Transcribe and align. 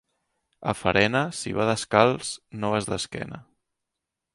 A 0.73 0.75
Farena, 0.79 1.21
si 1.41 1.55
va 1.59 1.69
descalç, 1.73 2.33
no 2.65 2.77
vas 2.77 2.93
d'esquena. 2.95 3.45